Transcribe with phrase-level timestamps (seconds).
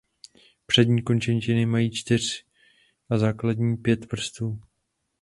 [0.65, 2.43] Přední končetiny mají čtyři
[3.09, 4.59] a zadní pět prstů.